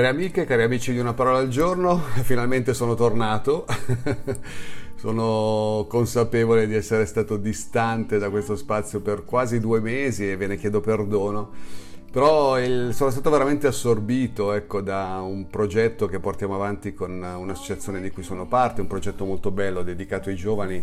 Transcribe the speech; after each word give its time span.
Cari 0.00 0.12
amiche, 0.12 0.46
cari 0.46 0.62
amici 0.62 0.92
di 0.92 0.98
Una 0.98 1.12
parola 1.12 1.40
al 1.40 1.48
giorno, 1.48 1.98
finalmente 2.24 2.72
sono 2.72 2.94
tornato. 2.94 3.66
sono 4.96 5.84
consapevole 5.90 6.66
di 6.66 6.74
essere 6.74 7.04
stato 7.04 7.36
distante 7.36 8.16
da 8.16 8.30
questo 8.30 8.56
spazio 8.56 9.00
per 9.00 9.26
quasi 9.26 9.60
due 9.60 9.80
mesi 9.80 10.30
e 10.30 10.38
ve 10.38 10.46
ne 10.46 10.56
chiedo 10.56 10.80
perdono. 10.80 11.50
Però 12.10 12.58
il, 12.58 12.94
sono 12.94 13.10
stato 13.10 13.28
veramente 13.28 13.66
assorbito 13.66 14.54
ecco, 14.54 14.80
da 14.80 15.20
un 15.20 15.48
progetto 15.48 16.06
che 16.06 16.18
portiamo 16.18 16.54
avanti 16.54 16.94
con 16.94 17.22
un'associazione 17.22 18.00
di 18.00 18.10
cui 18.10 18.22
sono 18.22 18.46
parte, 18.46 18.80
un 18.80 18.86
progetto 18.86 19.26
molto 19.26 19.50
bello 19.50 19.82
dedicato 19.82 20.30
ai 20.30 20.34
giovani. 20.36 20.82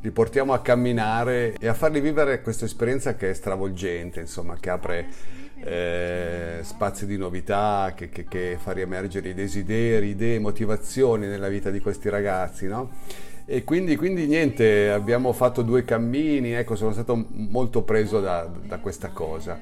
Li 0.00 0.10
portiamo 0.10 0.52
a 0.52 0.58
camminare 0.58 1.54
e 1.60 1.68
a 1.68 1.74
farli 1.74 2.00
vivere 2.00 2.42
questa 2.42 2.64
esperienza 2.64 3.14
che 3.14 3.30
è 3.30 3.34
stravolgente, 3.34 4.18
insomma, 4.18 4.56
che 4.58 4.70
apre 4.70 5.06
eh, 5.64 6.60
spazi 6.62 7.06
di 7.06 7.16
novità, 7.16 7.92
che, 7.94 8.08
che, 8.08 8.24
che, 8.26 8.58
fa 8.60 8.72
riemergere 8.72 9.30
i 9.30 9.34
desideri, 9.34 10.08
idee, 10.08 10.38
motivazioni 10.38 11.26
nella 11.26 11.48
vita 11.48 11.70
di 11.70 11.80
questi 11.80 12.08
ragazzi, 12.08 12.66
no? 12.66 12.90
E 13.44 13.64
quindi, 13.64 13.96
quindi, 13.96 14.26
niente, 14.26 14.90
abbiamo 14.90 15.32
fatto 15.32 15.62
due 15.62 15.84
cammini, 15.84 16.52
ecco, 16.52 16.76
sono 16.76 16.92
stato 16.92 17.26
molto 17.30 17.82
preso 17.82 18.20
da, 18.20 18.48
da 18.66 18.78
questa 18.78 19.08
cosa. 19.08 19.58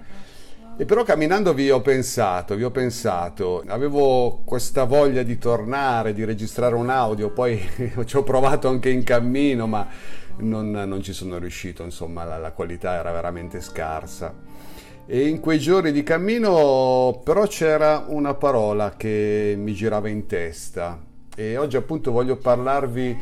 E 0.78 0.84
però 0.84 1.04
camminando 1.04 1.54
vi 1.54 1.70
ho 1.70 1.80
pensato, 1.80 2.54
vi 2.54 2.64
ho 2.64 2.70
pensato, 2.70 3.64
avevo 3.66 4.42
questa 4.44 4.84
voglia 4.84 5.22
di 5.22 5.38
tornare, 5.38 6.12
di 6.12 6.22
registrare 6.24 6.74
un 6.74 6.90
audio, 6.90 7.30
poi 7.30 7.58
ci 8.04 8.16
ho 8.16 8.22
provato 8.22 8.68
anche 8.68 8.90
in 8.90 9.02
cammino, 9.02 9.66
ma 9.66 9.88
non, 10.38 10.70
non 10.70 11.02
ci 11.02 11.14
sono 11.14 11.38
riuscito, 11.38 11.82
insomma 11.82 12.24
la, 12.24 12.36
la 12.36 12.52
qualità 12.52 12.92
era 12.92 13.10
veramente 13.10 13.62
scarsa. 13.62 14.34
E 15.08 15.28
in 15.28 15.38
quei 15.38 15.60
giorni 15.60 15.92
di 15.92 16.02
cammino 16.02 17.20
però 17.22 17.46
c'era 17.46 18.06
una 18.08 18.34
parola 18.34 18.96
che 18.96 19.54
mi 19.56 19.72
girava 19.72 20.08
in 20.08 20.26
testa 20.26 21.00
e 21.36 21.56
oggi 21.56 21.76
appunto 21.76 22.10
voglio 22.10 22.36
parlarvi 22.36 23.16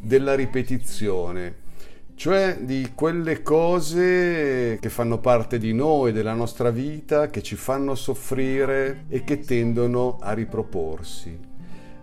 della 0.00 0.34
ripetizione, 0.34 1.54
cioè 2.14 2.56
di 2.60 2.92
quelle 2.94 3.42
cose 3.42 4.78
che 4.80 4.88
fanno 4.88 5.18
parte 5.18 5.58
di 5.58 5.74
noi, 5.74 6.12
della 6.12 6.32
nostra 6.32 6.70
vita, 6.70 7.28
che 7.28 7.42
ci 7.42 7.54
fanno 7.56 7.94
soffrire 7.94 9.04
e 9.10 9.22
che 9.22 9.40
tendono 9.40 10.16
a 10.18 10.32
riproporsi. 10.32 11.38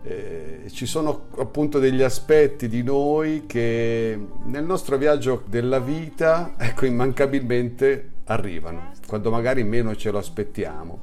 Eh, 0.04 0.64
ci 0.70 0.86
sono 0.86 1.28
appunto 1.38 1.80
degli 1.80 2.04
aspetti 2.04 2.68
di 2.68 2.84
noi 2.84 3.46
che 3.48 4.20
nel 4.46 4.64
nostro 4.64 4.98
viaggio 4.98 5.42
della 5.48 5.80
vita, 5.80 6.54
ecco, 6.60 6.86
immancabilmente 6.86 8.13
arrivano, 8.26 8.92
quando 9.08 9.32
magari 9.32 9.64
meno 9.64 9.96
ce 9.96 10.12
lo 10.12 10.18
aspettiamo. 10.18 11.02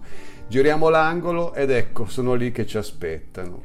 Giriamo 0.48 0.88
l'angolo 0.88 1.54
ed 1.54 1.70
ecco, 1.70 2.06
sono 2.06 2.34
lì 2.34 2.50
che 2.50 2.66
ci 2.66 2.76
aspettano. 2.76 3.62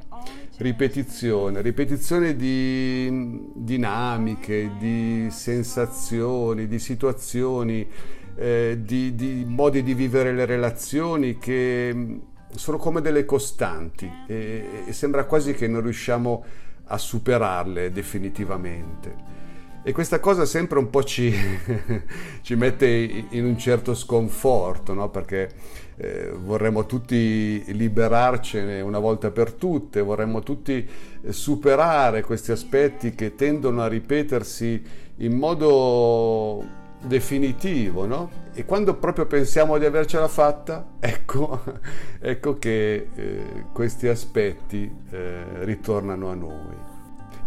Ripetizione, 0.57 1.61
ripetizione 1.61 2.35
di 2.35 3.51
dinamiche, 3.55 4.71
di 4.77 5.27
sensazioni, 5.29 6.67
di 6.67 6.79
situazioni, 6.79 7.87
eh, 8.35 8.77
di, 8.81 9.15
di 9.15 9.45
modi 9.47 9.83
di 9.83 9.93
vivere 9.93 10.33
le 10.33 10.45
relazioni 10.45 11.37
che 11.37 12.19
sono 12.53 12.77
come 12.77 13.01
delle 13.01 13.25
costanti 13.25 14.09
e, 14.27 14.83
e 14.85 14.93
sembra 14.93 15.25
quasi 15.25 15.53
che 15.53 15.67
non 15.67 15.81
riusciamo 15.81 16.43
a 16.85 16.97
superarle 16.97 17.91
definitivamente. 17.91 19.34
E 19.87 19.91
questa 19.91 20.19
cosa 20.19 20.45
sempre 20.45 20.79
un 20.79 20.89
po' 20.89 21.03
ci, 21.03 21.31
ci 22.41 22.55
mette 22.55 22.87
in 22.87 23.45
un 23.45 23.55
certo 23.55 23.93
sconforto, 23.93 24.95
no? 24.95 25.11
perché 25.11 25.47
eh, 25.97 26.31
vorremmo 26.31 26.87
tutti 26.87 27.63
liberarcene 27.71 28.81
una 28.81 28.97
volta 28.97 29.29
per 29.29 29.51
tutte, 29.51 30.01
vorremmo 30.01 30.41
tutti 30.41 30.89
eh, 31.21 31.31
superare 31.31 32.23
questi 32.23 32.51
aspetti 32.51 33.13
che 33.13 33.35
tendono 33.35 33.83
a 33.83 33.87
ripetersi 33.87 34.81
in 35.17 35.37
modo 35.37 36.65
definitivo, 37.03 38.07
no? 38.07 38.43
E 38.55 38.65
quando 38.65 38.95
proprio 38.95 39.27
pensiamo 39.27 39.77
di 39.77 39.85
avercela 39.85 40.27
fatta, 40.27 40.93
ecco, 40.99 41.61
ecco 42.19 42.57
che 42.57 43.09
eh, 43.13 43.65
questi 43.71 44.07
aspetti 44.07 44.91
eh, 45.11 45.43
ritornano 45.63 46.31
a 46.31 46.33
noi. 46.33 46.94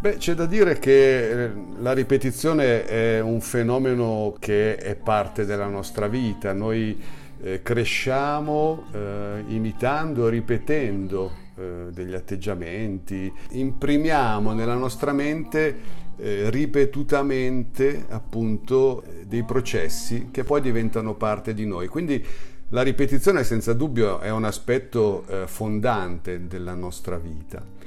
Beh, 0.00 0.16
c'è 0.19 0.34
da 0.34 0.47
dire 0.47 0.78
che 0.78 1.47
eh, 1.47 1.50
la 1.81 1.92
ripetizione 1.92 2.84
è 2.84 3.19
un 3.19 3.41
fenomeno 3.41 4.36
che 4.38 4.76
è 4.76 4.94
parte 4.94 5.44
della 5.44 5.66
nostra 5.66 6.06
vita. 6.06 6.53
Noi 6.53 6.97
eh, 7.42 7.62
cresciamo 7.62 8.84
eh, 8.92 9.42
imitando, 9.48 10.28
ripetendo 10.28 11.32
eh, 11.56 11.87
degli 11.91 12.14
atteggiamenti, 12.14 13.32
imprimiamo 13.50 14.53
nella 14.53 14.76
nostra 14.76 15.12
mente 15.12 15.76
eh, 16.16 16.48
ripetutamente 16.48 18.04
appunto 18.08 19.03
dei 19.26 19.42
processi 19.42 20.28
che 20.31 20.44
poi 20.44 20.60
diventano 20.60 21.14
parte 21.14 21.54
di 21.54 21.66
noi. 21.66 21.88
Quindi 21.88 22.25
la 22.69 22.82
ripetizione 22.82 23.42
senza 23.42 23.72
dubbio 23.72 24.20
è 24.20 24.31
un 24.31 24.44
aspetto 24.44 25.25
eh, 25.26 25.48
fondante 25.48 26.47
della 26.47 26.75
nostra 26.75 27.16
vita. 27.16 27.78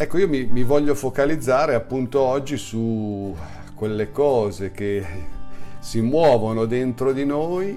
Ecco, 0.00 0.16
io 0.18 0.28
mi, 0.28 0.44
mi, 0.44 0.62
voglio 0.62 0.94
focalizzare 0.94 1.74
appunto 1.74 2.20
oggi 2.20 2.56
su 2.56 3.34
quelle 3.74 4.12
cose 4.12 4.70
che 4.70 5.04
si 5.80 6.00
muovono 6.00 6.66
dentro 6.66 7.12
di 7.12 7.24
noi 7.24 7.76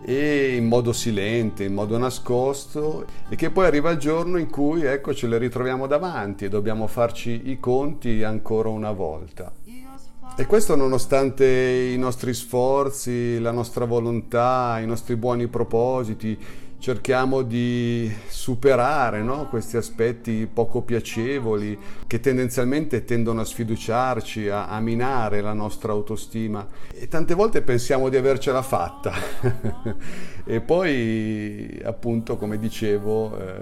e 0.00 0.54
in 0.54 0.66
modo 0.66 0.92
silente, 0.92 1.64
in 1.64 1.74
modo 1.74 1.98
nascosto 1.98 3.04
e 3.28 3.34
che 3.34 3.50
poi 3.50 3.66
arriva 3.66 3.90
il 3.90 3.98
giorno 3.98 4.38
in 4.38 4.48
cui 4.48 4.84
ecco 4.84 5.12
ce 5.12 5.26
le 5.26 5.36
ritroviamo 5.36 5.88
davanti 5.88 6.44
e 6.44 6.48
dobbiamo 6.48 6.86
farci 6.86 7.50
i 7.50 7.58
conti 7.58 8.22
ancora 8.22 8.68
una 8.68 8.92
volta. 8.92 9.50
E 10.36 10.46
questo 10.46 10.76
nonostante 10.76 11.44
i 11.44 11.98
nostri 11.98 12.34
sforzi, 12.34 13.40
la 13.40 13.50
nostra 13.50 13.84
volontà, 13.84 14.78
i 14.80 14.86
nostri 14.86 15.16
buoni 15.16 15.48
propositi, 15.48 16.38
cerchiamo 16.78 17.42
di 17.42 18.10
superare 18.28 19.20
no? 19.22 19.48
questi 19.48 19.76
aspetti 19.76 20.48
poco 20.52 20.82
piacevoli 20.82 21.76
che 22.06 22.20
tendenzialmente 22.20 23.04
tendono 23.04 23.40
a 23.40 23.44
sfiduciarci, 23.44 24.48
a, 24.48 24.68
a, 24.68 24.80
minare 24.80 25.40
la 25.40 25.52
nostra 25.52 25.92
autostima 25.92 26.66
e 26.94 27.08
tante 27.08 27.34
volte 27.34 27.62
pensiamo 27.62 28.08
di 28.08 28.16
avercela 28.16 28.62
fatta 28.62 29.12
e 30.44 30.60
poi 30.60 31.80
appunto 31.82 32.36
come 32.36 32.58
dicevo 32.58 33.36
eh, 33.36 33.54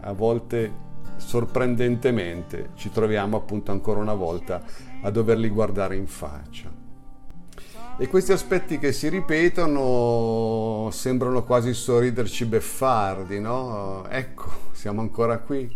a 0.00 0.12
volte 0.12 0.84
sorprendentemente 1.16 2.70
ci 2.74 2.90
troviamo 2.90 3.36
appunto 3.36 3.70
ancora 3.70 4.00
una 4.00 4.14
volta 4.14 4.62
a 5.02 5.10
doverli 5.10 5.48
guardare 5.48 5.96
in 5.96 6.06
faccia. 6.06 6.75
E 7.98 8.08
questi 8.08 8.32
aspetti 8.32 8.78
che 8.78 8.92
si 8.92 9.08
ripetono 9.08 10.90
sembrano 10.92 11.44
quasi 11.44 11.72
sorriderci 11.72 12.44
beffardi, 12.44 13.40
no? 13.40 14.04
Ecco, 14.10 14.50
siamo 14.72 15.00
ancora 15.00 15.38
qui. 15.38 15.74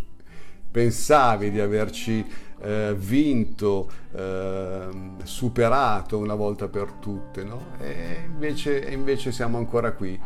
Pensavi 0.71 1.51
di 1.51 1.61
averci 1.61 2.23
eh, 2.61 2.95
vinto, 2.95 3.91
eh, 4.13 4.89
superato 5.23 6.19
una 6.19 6.35
volta 6.35 6.69
per 6.69 6.93
tutte, 7.01 7.43
no? 7.43 7.69
E 7.81 8.19
invece, 8.27 8.81
invece 8.91 9.33
siamo 9.33 9.57
ancora 9.57 9.93
qui. 9.93 10.21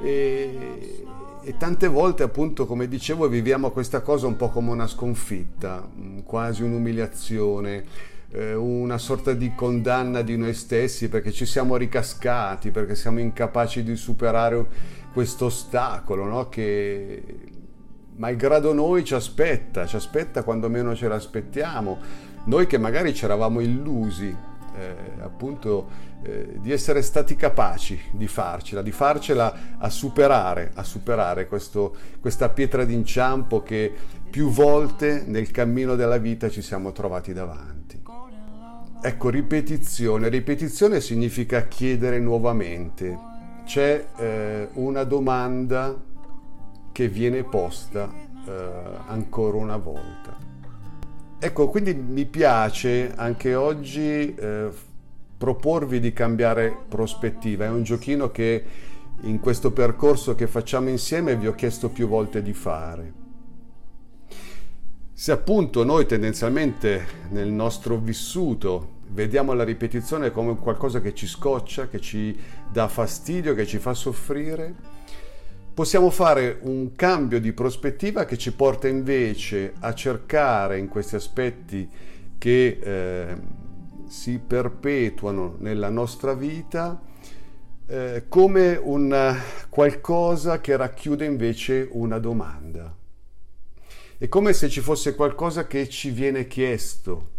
E, 0.00 1.04
e 1.42 1.56
tante 1.56 1.88
volte, 1.88 2.22
appunto, 2.22 2.66
come 2.66 2.86
dicevo, 2.86 3.26
viviamo 3.26 3.72
questa 3.72 4.00
cosa 4.00 4.28
un 4.28 4.36
po' 4.36 4.50
come 4.50 4.70
una 4.70 4.86
sconfitta, 4.86 5.88
quasi 6.22 6.62
un'umiliazione 6.62 8.11
eh, 8.32 8.54
una 8.54 8.98
sorta 8.98 9.32
di 9.34 9.54
condanna 9.54 10.22
di 10.22 10.36
noi 10.36 10.54
stessi 10.54 11.08
perché 11.08 11.32
ci 11.32 11.46
siamo 11.46 11.76
ricascati, 11.76 12.70
perché 12.70 12.94
siamo 12.94 13.20
incapaci 13.20 13.82
di 13.82 13.96
superare 13.96 14.66
questo 15.12 15.46
ostacolo 15.46 16.24
no? 16.24 16.48
che 16.48 17.22
malgrado 18.16 18.72
noi 18.72 19.04
ci 19.04 19.14
aspetta, 19.14 19.86
ci 19.86 19.96
aspetta 19.96 20.42
quando 20.42 20.68
meno 20.68 20.94
ce 20.94 21.08
l'aspettiamo. 21.08 22.30
Noi 22.44 22.66
che 22.66 22.78
magari 22.78 23.14
ci 23.14 23.24
eravamo 23.24 23.60
illusi 23.60 24.34
eh, 24.74 24.96
appunto 25.20 26.10
eh, 26.22 26.54
di 26.60 26.72
essere 26.72 27.02
stati 27.02 27.36
capaci 27.36 28.00
di 28.10 28.26
farcela, 28.26 28.82
di 28.82 28.90
farcela 28.90 29.76
a 29.78 29.88
superare, 29.90 30.72
a 30.74 30.82
superare 30.82 31.46
questo, 31.46 31.94
questa 32.20 32.48
pietra 32.48 32.84
d'inciampo 32.84 33.62
che 33.62 33.92
più 34.30 34.48
volte 34.48 35.24
nel 35.26 35.50
cammino 35.50 35.94
della 35.94 36.16
vita 36.16 36.48
ci 36.48 36.62
siamo 36.62 36.90
trovati 36.92 37.32
davanti. 37.32 37.71
Ecco, 39.04 39.30
ripetizione. 39.30 40.28
Ripetizione 40.28 41.00
significa 41.00 41.66
chiedere 41.66 42.20
nuovamente. 42.20 43.18
C'è 43.64 44.06
eh, 44.16 44.68
una 44.74 45.02
domanda 45.02 46.00
che 46.92 47.08
viene 47.08 47.42
posta 47.42 48.08
eh, 48.46 48.52
ancora 49.08 49.56
una 49.56 49.76
volta. 49.76 50.36
Ecco, 51.36 51.68
quindi 51.68 51.94
mi 51.94 52.26
piace 52.26 53.12
anche 53.16 53.56
oggi 53.56 54.36
eh, 54.36 54.68
proporvi 55.36 55.98
di 55.98 56.12
cambiare 56.12 56.72
prospettiva. 56.88 57.64
È 57.64 57.70
un 57.70 57.82
giochino 57.82 58.30
che 58.30 58.64
in 59.22 59.40
questo 59.40 59.72
percorso 59.72 60.36
che 60.36 60.46
facciamo 60.46 60.90
insieme 60.90 61.34
vi 61.34 61.48
ho 61.48 61.56
chiesto 61.56 61.88
più 61.88 62.06
volte 62.06 62.40
di 62.40 62.52
fare 62.52 63.21
Se 65.22 65.30
appunto 65.30 65.84
noi 65.84 66.04
tendenzialmente 66.04 67.06
nel 67.28 67.46
nostro 67.46 67.96
vissuto 67.96 69.02
vediamo 69.10 69.52
la 69.52 69.62
ripetizione 69.62 70.32
come 70.32 70.56
qualcosa 70.56 71.00
che 71.00 71.14
ci 71.14 71.28
scoccia, 71.28 71.86
che 71.86 72.00
ci 72.00 72.36
dà 72.68 72.88
fastidio, 72.88 73.54
che 73.54 73.64
ci 73.64 73.78
fa 73.78 73.94
soffrire, 73.94 74.74
possiamo 75.72 76.10
fare 76.10 76.58
un 76.62 76.96
cambio 76.96 77.38
di 77.38 77.52
prospettiva 77.52 78.24
che 78.24 78.36
ci 78.36 78.52
porta 78.52 78.88
invece 78.88 79.74
a 79.78 79.94
cercare 79.94 80.78
in 80.78 80.88
questi 80.88 81.14
aspetti 81.14 81.88
che 82.36 82.78
eh, 82.82 83.36
si 84.08 84.40
perpetuano 84.44 85.54
nella 85.60 85.88
nostra 85.88 86.34
vita 86.34 87.00
eh, 87.86 88.24
come 88.26 88.74
un 88.74 89.36
qualcosa 89.68 90.60
che 90.60 90.76
racchiude 90.76 91.24
invece 91.24 91.88
una 91.92 92.18
domanda. 92.18 93.01
È 94.22 94.28
come 94.28 94.52
se 94.52 94.68
ci 94.68 94.80
fosse 94.80 95.16
qualcosa 95.16 95.66
che 95.66 95.88
ci 95.88 96.10
viene 96.10 96.46
chiesto 96.46 97.30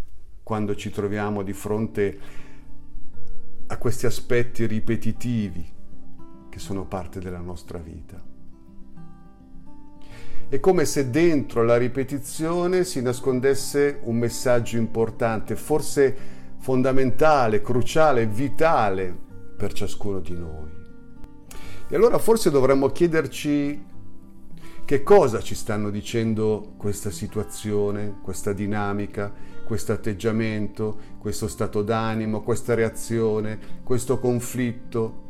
quando 0.43 0.75
ci 0.75 0.89
troviamo 0.89 1.41
di 1.41 1.53
fronte 1.53 2.19
a 3.67 3.77
questi 3.77 4.05
aspetti 4.05 4.65
ripetitivi 4.65 5.65
che 6.49 6.59
sono 6.59 6.83
parte 6.85 7.21
della 7.21 7.39
nostra 7.39 7.77
vita. 7.77 8.21
È 10.49 10.59
come 10.59 10.83
se 10.83 11.09
dentro 11.09 11.63
la 11.63 11.77
ripetizione 11.77 12.83
si 12.83 13.01
nascondesse 13.01 13.99
un 14.01 14.17
messaggio 14.17 14.75
importante, 14.75 15.55
forse 15.55 16.13
fondamentale, 16.57 17.61
cruciale, 17.61 18.25
vitale 18.25 19.17
per 19.55 19.71
ciascuno 19.71 20.19
di 20.19 20.37
noi. 20.37 20.69
E 21.87 21.95
allora 21.95 22.17
forse 22.17 22.51
dovremmo 22.51 22.89
chiederci 22.89 23.91
che 24.85 25.01
cosa 25.01 25.41
ci 25.41 25.55
stanno 25.55 25.89
dicendo 25.89 26.73
questa 26.77 27.09
situazione, 27.09 28.17
questa 28.21 28.51
dinamica, 28.51 29.31
questo 29.63 29.93
atteggiamento, 29.93 30.97
questo 31.19 31.47
stato 31.47 31.81
d'animo, 31.81 32.41
questa 32.41 32.73
reazione, 32.73 33.57
questo 33.83 34.19
conflitto 34.19 35.21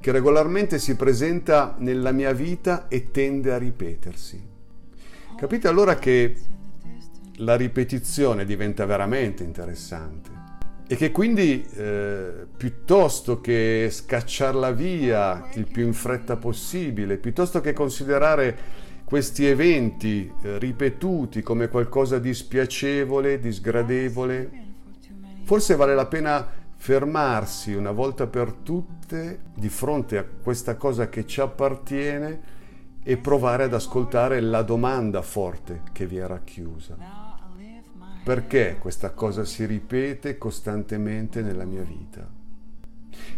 che 0.00 0.10
regolarmente 0.10 0.78
si 0.78 0.96
presenta 0.96 1.76
nella 1.78 2.10
mia 2.10 2.32
vita 2.32 2.88
e 2.88 3.10
tende 3.10 3.52
a 3.52 3.58
ripetersi. 3.58 4.50
Capite 5.36 5.68
allora 5.68 5.96
che 5.96 6.34
la 7.36 7.54
ripetizione 7.54 8.44
diventa 8.44 8.86
veramente 8.86 9.44
interessante 9.44 10.30
e 10.86 10.96
che 10.96 11.12
quindi 11.12 11.66
eh, 11.74 12.46
piuttosto 12.56 13.40
che 13.40 13.88
scacciarla 13.90 14.72
via 14.72 15.48
il 15.54 15.66
più 15.66 15.86
in 15.86 15.94
fretta 15.94 16.36
possibile, 16.36 17.16
piuttosto 17.16 17.60
che 17.60 17.72
considerare 17.72 18.81
questi 19.12 19.44
eventi 19.44 20.32
eh, 20.40 20.58
ripetuti 20.58 21.42
come 21.42 21.68
qualcosa 21.68 22.18
di 22.18 22.32
spiacevole, 22.32 23.40
di 23.40 23.52
sgradevole, 23.52 24.50
forse 25.42 25.76
vale 25.76 25.94
la 25.94 26.06
pena 26.06 26.48
fermarsi 26.74 27.74
una 27.74 27.90
volta 27.90 28.26
per 28.26 28.54
tutte 28.54 29.40
di 29.54 29.68
fronte 29.68 30.16
a 30.16 30.24
questa 30.24 30.76
cosa 30.76 31.10
che 31.10 31.26
ci 31.26 31.42
appartiene 31.42 32.40
e 33.02 33.18
provare 33.18 33.64
ad 33.64 33.74
ascoltare 33.74 34.40
la 34.40 34.62
domanda 34.62 35.20
forte 35.20 35.82
che 35.92 36.06
vi 36.06 36.16
è 36.16 36.26
racchiusa. 36.26 36.96
Perché 38.24 38.78
questa 38.78 39.10
cosa 39.10 39.44
si 39.44 39.66
ripete 39.66 40.38
costantemente 40.38 41.42
nella 41.42 41.66
mia 41.66 41.82
vita? 41.82 42.26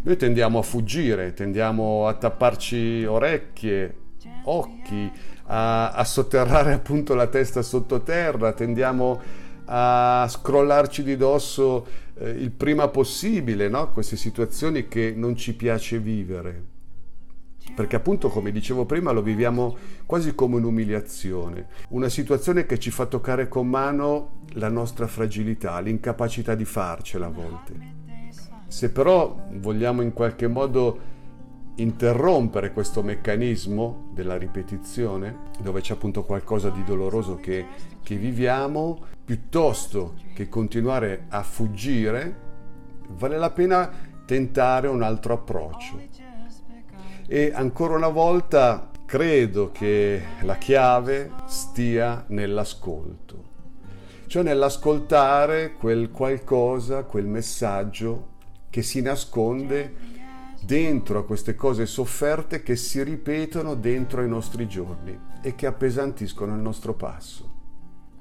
Noi 0.03 0.17
tendiamo 0.17 0.61
a 0.61 0.63
fuggire, 0.63 1.33
tendiamo 1.33 2.07
a 2.07 2.15
tapparci 2.15 3.05
orecchie, 3.05 4.03
occhi, 4.45 5.11
a, 5.47 5.91
a 5.93 6.05
sotterrare 6.05 6.73
appunto 6.73 7.15
la 7.15 7.27
testa 7.27 7.63
sottoterra, 7.63 8.53
tendiamo 8.53 9.21
a 9.67 10.27
scrollarci 10.29 11.03
di 11.03 11.17
dosso 11.17 11.87
eh, 12.19 12.29
il 12.29 12.51
prima 12.51 12.89
possibile, 12.89 13.69
no? 13.69 13.91
queste 13.91 14.17
situazioni 14.17 14.89
che 14.89 15.13
non 15.17 15.37
ci 15.37 15.55
piace 15.55 15.99
vivere. 15.99 16.73
Perché 17.75 17.97
appunto, 17.97 18.29
come 18.29 18.53
dicevo 18.53 18.85
prima, 18.85 19.11
lo 19.11 19.23
viviamo 19.23 19.77
quasi 20.05 20.35
come 20.35 20.57
un'umiliazione, 20.57 21.67
una 21.89 22.11
situazione 22.11 22.67
che 22.67 22.79
ci 22.79 22.91
fa 22.91 23.07
toccare 23.07 23.49
con 23.49 23.69
mano 23.69 24.43
la 24.53 24.69
nostra 24.69 25.07
fragilità, 25.07 25.81
l'incapacità 25.81 26.55
di 26.55 26.65
farcela 26.65 27.27
a 27.27 27.31
volte. 27.31 27.73
Se 28.69 28.91
però 28.91 29.47
vogliamo 29.53 30.03
in 30.03 30.13
qualche 30.13 30.47
modo 30.47 31.13
interrompere 31.77 32.73
questo 32.73 33.03
meccanismo 33.03 34.11
della 34.13 34.37
ripetizione, 34.37 35.51
dove 35.61 35.81
c'è 35.81 35.95
appunto 35.95 36.23
qualcosa 36.23 36.71
di 36.71 36.85
doloroso 36.85 37.37
che, 37.37 37.67
che 38.03 38.17
viviamo, 38.17 38.99
piuttosto 39.25 40.15
che 40.35 40.49
continuare 40.49 41.25
a 41.29 41.43
fuggire, 41.43 42.43
vale 43.09 43.39
la 43.39 43.51
pena 43.51 43.91
tentare 44.25 44.89
un 44.89 45.03
altro 45.03 45.35
approccio. 45.35 46.01
E 47.27 47.53
ancora 47.55 47.97
una 47.97 48.09
volta 48.09 48.91
credo 49.05 49.71
che 49.73 50.23
la 50.43 50.57
chiave 50.57 51.33
stia 51.47 52.25
nell'ascolto, 52.29 53.43
cioè 54.27 54.43
nell'ascoltare 54.43 55.73
quel 55.73 56.11
qualcosa, 56.11 57.05
quel 57.05 57.27
messaggio 57.27 58.33
che 58.71 58.83
si 58.83 59.01
nasconde 59.01 60.14
dentro 60.65 61.19
a 61.19 61.25
queste 61.25 61.55
cose 61.55 61.87
sofferte 61.87 62.63
che 62.63 62.77
si 62.77 63.03
ripetono 63.03 63.75
dentro 63.75 64.21
ai 64.21 64.29
nostri 64.29 64.67
giorni 64.67 65.19
e 65.43 65.55
che 65.55 65.67
appesantiscono 65.67 66.55
il 66.55 66.61
nostro 66.61 66.95
passo. 66.95 67.53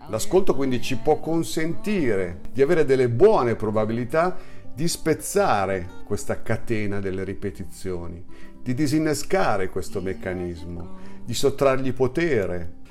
L'ascolto 0.09 0.53
quindi 0.53 0.81
ci 0.81 0.97
può 0.97 1.19
consentire 1.19 2.41
di 2.51 2.62
avere 2.62 2.83
delle 2.83 3.09
buone 3.09 3.55
probabilità 3.55 4.35
di 4.75 4.88
spezzare 4.88 5.88
questa 6.03 6.41
catena 6.41 7.00
delle 7.00 7.23
ripetizioni, 7.23 8.23
di 8.62 8.73
disinnescare 8.73 9.69
questo 9.69 10.01
meccanismo, 10.01 10.97
di 11.23 11.33
sottrargli 11.33 11.93
potere. 11.93 12.81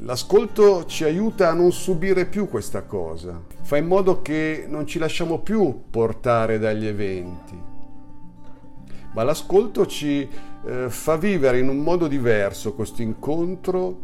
L'ascolto 0.00 0.84
ci 0.86 1.04
aiuta 1.04 1.50
a 1.50 1.54
non 1.54 1.72
subire 1.72 2.26
più 2.26 2.48
questa 2.48 2.82
cosa, 2.82 3.40
fa 3.62 3.76
in 3.76 3.86
modo 3.86 4.20
che 4.20 4.64
non 4.68 4.86
ci 4.86 4.98
lasciamo 4.98 5.38
più 5.38 5.84
portare 5.88 6.58
dagli 6.58 6.86
eventi, 6.86 7.69
ma 9.12 9.22
l'ascolto 9.22 9.86
ci 9.86 10.28
eh, 10.64 10.88
fa 10.88 11.16
vivere 11.16 11.58
in 11.58 11.68
un 11.68 11.78
modo 11.78 12.06
diverso 12.06 12.74
questo 12.74 13.02
incontro, 13.02 14.00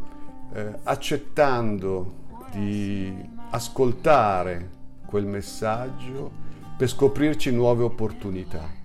eh, 0.53 0.79
accettando 0.83 2.25
di 2.51 3.13
ascoltare 3.51 4.71
quel 5.07 5.27
messaggio 5.27 6.45
per 6.77 6.89
scoprirci 6.89 7.51
nuove 7.53 7.85
opportunità. 7.85 8.85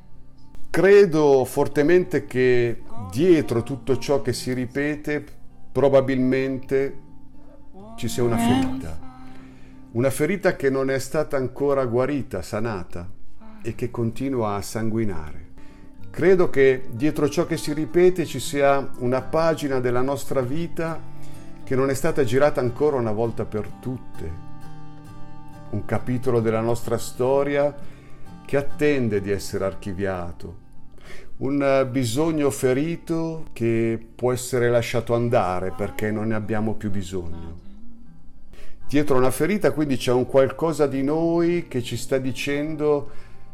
Credo 0.70 1.44
fortemente 1.44 2.26
che 2.26 2.84
dietro 3.12 3.64
tutto 3.64 3.98
ciò 3.98 4.22
che 4.22 4.32
si 4.32 4.54
ripete 4.54 5.26
probabilmente 5.72 7.10
ci 7.98 8.08
sia 8.08 8.24
una 8.24 8.38
ferita, 8.38 9.00
una 9.92 10.10
ferita 10.10 10.56
che 10.56 10.70
non 10.70 10.90
è 10.90 11.00
stata 11.00 11.36
ancora 11.36 11.86
guarita, 11.86 12.42
sanata 12.42 13.10
e 13.62 13.76
che 13.76 13.92
continua 13.92 14.56
a 14.56 14.62
sanguinare. 14.62 15.51
Credo 16.12 16.50
che 16.50 16.90
dietro 16.92 17.30
ciò 17.30 17.46
che 17.46 17.56
si 17.56 17.72
ripete 17.72 18.26
ci 18.26 18.42
sia 18.42 18.92
una 18.98 19.22
pagina 19.22 19.80
della 19.80 20.02
nostra 20.02 20.42
vita 20.42 21.00
che 21.64 21.74
non 21.74 21.90
è 21.90 21.94
stata 21.94 22.26
girata 22.26 22.60
ancora 22.60 22.98
una 22.98 23.14
volta 23.14 23.46
per 23.46 23.66
tutte, 23.80 24.32
un 25.70 25.86
capitolo 25.86 26.42
della 26.42 26.60
nostra 26.60 26.98
storia 26.98 27.74
che 28.46 28.58
attende 28.58 29.22
di 29.22 29.32
essere 29.32 29.64
archiviato, 29.64 30.58
un 31.38 31.88
bisogno 31.90 32.50
ferito 32.50 33.46
che 33.54 33.98
può 34.14 34.34
essere 34.34 34.70
lasciato 34.70 35.16
andare 35.16 35.72
perché 35.72 36.12
non 36.12 36.28
ne 36.28 36.36
abbiamo 36.36 36.74
più 36.74 36.92
bisogno. 36.92 37.58
Dietro 38.86 39.16
una 39.16 39.32
ferita 39.32 39.72
quindi 39.72 39.96
c'è 39.96 40.12
un 40.12 40.26
qualcosa 40.26 40.88
di 40.88 41.04
noi 41.04 41.70
che 41.70 41.82
ci 41.82 41.96
sta 41.96 42.18
dicendo 42.18 43.10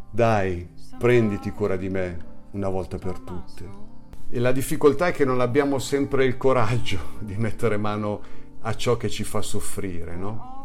dai, 0.10 0.68
prenditi 0.98 1.52
cura 1.52 1.76
di 1.76 1.90
me, 1.90 2.36
una 2.58 2.70
volta 2.70 2.98
per 2.98 3.20
tutte. 3.20 3.86
E 4.30 4.40
la 4.40 4.52
difficoltà 4.52 5.08
è 5.08 5.12
che 5.14 5.24
non 5.24 5.40
abbiamo 5.40 5.80
sempre 5.80 6.26
il 6.26 6.36
coraggio 6.38 7.00
di 7.20 7.36
mettere 7.38 7.78
mano 7.78 8.22
a 8.62 8.76
ciò 8.76 8.98
che 8.98 9.10
ci 9.10 9.24
fa 9.24 9.42
soffrire, 9.42 10.16
no? 10.16 10.56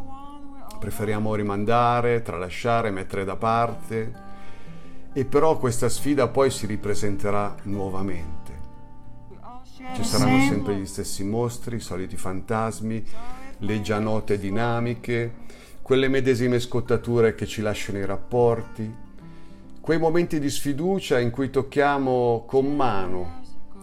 Preferiamo 0.79 1.33
rimandare, 1.33 2.21
tralasciare, 2.21 2.91
mettere 2.91 3.23
da 3.23 3.37
parte 3.37 4.31
e 5.13 5.25
però 5.25 5.57
questa 5.57 5.87
sfida 5.87 6.27
poi 6.27 6.49
si 6.49 6.65
ripresenterà 6.65 7.55
nuovamente. 7.63 8.41
Ci 9.95 10.03
saranno 10.03 10.39
sempre 10.49 10.75
gli 10.75 10.85
stessi 10.85 11.23
mostri, 11.23 11.77
i 11.77 11.79
soliti 11.79 12.17
fantasmi, 12.17 13.05
le 13.59 13.81
già 13.81 13.99
note 13.99 14.37
dinamiche, 14.37 15.41
quelle 15.81 16.07
medesime 16.07 16.59
scottature 16.59 17.35
che 17.35 17.45
ci 17.45 17.61
lasciano 17.61 17.99
i 17.99 18.05
rapporti, 18.05 19.02
quei 19.83 19.99
momenti 19.99 20.39
di 20.39 20.49
sfiducia 20.49 21.19
in 21.19 21.29
cui 21.29 21.49
tocchiamo 21.49 22.45
con 22.47 22.73
mano 22.73 23.41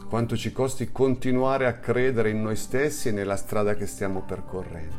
quanto 0.08 0.34
ci 0.34 0.50
costi 0.50 0.90
continuare 0.90 1.66
a 1.66 1.74
credere 1.74 2.30
in 2.30 2.40
noi 2.40 2.56
stessi 2.56 3.08
e 3.08 3.12
nella 3.12 3.36
strada 3.36 3.74
che 3.74 3.84
stiamo 3.84 4.22
percorrendo. 4.22 4.94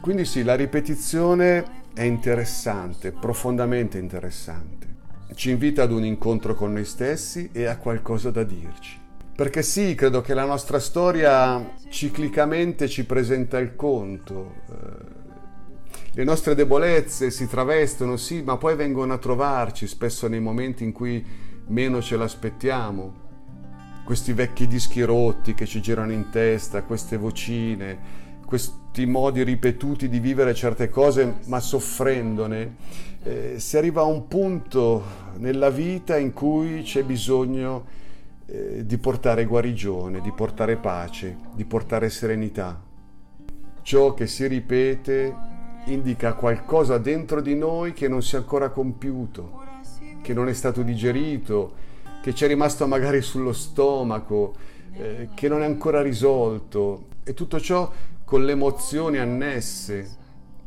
Quindi 0.00 0.24
sì, 0.24 0.42
la 0.42 0.54
ripetizione 0.54 1.82
è 1.92 2.00
interessante, 2.00 3.12
profondamente 3.12 3.98
interessante. 3.98 4.86
Ci 5.34 5.50
invita 5.50 5.82
ad 5.82 5.92
un 5.92 6.06
incontro 6.06 6.54
con 6.54 6.72
noi 6.72 6.86
stessi 6.86 7.50
e 7.52 7.66
a 7.66 7.76
qualcosa 7.76 8.30
da 8.30 8.42
dirci. 8.42 8.98
Perché 9.36 9.62
sì, 9.62 9.94
credo 9.94 10.22
che 10.22 10.32
la 10.32 10.46
nostra 10.46 10.78
storia 10.78 11.74
ciclicamente 11.90 12.88
ci 12.88 13.04
presenta 13.04 13.58
il 13.58 13.76
conto. 13.76 14.62
Eh, 14.70 15.19
le 16.12 16.24
nostre 16.24 16.56
debolezze 16.56 17.30
si 17.30 17.46
travestono, 17.46 18.16
sì, 18.16 18.42
ma 18.42 18.56
poi 18.56 18.74
vengono 18.74 19.12
a 19.12 19.18
trovarci 19.18 19.86
spesso 19.86 20.26
nei 20.26 20.40
momenti 20.40 20.82
in 20.82 20.90
cui 20.90 21.24
meno 21.68 22.02
ce 22.02 22.16
l'aspettiamo. 22.16 23.28
Questi 24.04 24.32
vecchi 24.32 24.66
dischi 24.66 25.02
rotti 25.02 25.54
che 25.54 25.66
ci 25.66 25.80
girano 25.80 26.10
in 26.10 26.30
testa, 26.30 26.82
queste 26.82 27.16
vocine, 27.16 27.98
questi 28.44 29.06
modi 29.06 29.44
ripetuti 29.44 30.08
di 30.08 30.18
vivere 30.18 30.52
certe 30.52 30.88
cose 30.88 31.36
ma 31.46 31.60
soffrendone, 31.60 32.74
eh, 33.22 33.54
si 33.58 33.76
arriva 33.76 34.00
a 34.00 34.06
un 34.06 34.26
punto 34.26 35.04
nella 35.36 35.70
vita 35.70 36.18
in 36.18 36.32
cui 36.32 36.82
c'è 36.82 37.04
bisogno 37.04 37.84
eh, 38.46 38.84
di 38.84 38.98
portare 38.98 39.44
guarigione, 39.44 40.20
di 40.20 40.32
portare 40.32 40.74
pace, 40.74 41.36
di 41.54 41.64
portare 41.64 42.10
serenità. 42.10 42.82
Ciò 43.82 44.12
che 44.14 44.26
si 44.26 44.48
ripete 44.48 45.49
indica 45.86 46.34
qualcosa 46.34 46.98
dentro 46.98 47.40
di 47.40 47.54
noi 47.54 47.92
che 47.92 48.08
non 48.08 48.22
si 48.22 48.34
è 48.34 48.38
ancora 48.38 48.70
compiuto, 48.70 49.62
che 50.22 50.34
non 50.34 50.48
è 50.48 50.52
stato 50.52 50.82
digerito, 50.82 51.72
che 52.22 52.34
ci 52.34 52.44
è 52.44 52.48
rimasto 52.48 52.86
magari 52.86 53.22
sullo 53.22 53.52
stomaco, 53.52 54.54
eh, 54.92 55.28
che 55.34 55.48
non 55.48 55.62
è 55.62 55.64
ancora 55.64 56.02
risolto 56.02 57.06
e 57.24 57.34
tutto 57.34 57.60
ciò 57.60 57.90
con 58.24 58.44
le 58.44 58.52
emozioni 58.52 59.18
annesse. 59.18 60.18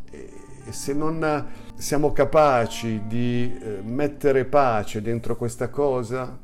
E 0.10 0.72
se 0.72 0.94
non 0.94 1.46
siamo 1.76 2.14
capaci 2.14 3.04
di 3.08 3.54
eh, 3.60 3.80
mettere 3.84 4.46
pace 4.46 5.02
dentro 5.02 5.36
questa 5.36 5.70
cosa, 5.70 6.40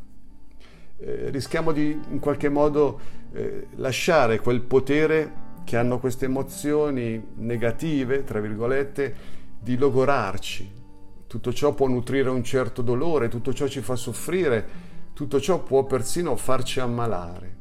eh, 0.97 1.29
rischiamo 1.29 1.71
di 1.71 1.97
in 2.09 2.19
qualche 2.19 2.49
modo 2.49 2.99
eh, 3.31 3.67
lasciare 3.75 4.39
quel 4.39 4.61
potere 4.61 5.38
che 5.69 5.77
hanno 5.77 5.99
queste 5.99 6.25
emozioni 6.25 7.23
negative, 7.35 8.23
tra 8.23 8.39
virgolette, 8.39 9.15
di 9.59 9.77
logorarci. 9.77 10.67
Tutto 11.27 11.53
ciò 11.53 11.75
può 11.75 11.87
nutrire 11.87 12.27
un 12.29 12.43
certo 12.43 12.81
dolore, 12.81 13.27
tutto 13.27 13.53
ciò 13.53 13.67
ci 13.67 13.81
fa 13.81 13.95
soffrire, 13.95 14.67
tutto 15.13 15.39
ciò 15.39 15.61
può 15.61 15.83
persino 15.83 16.35
farci 16.35 16.79
ammalare. 16.79 17.57